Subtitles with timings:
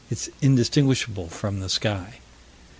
[0.09, 2.21] It's indistinguishable from the sky.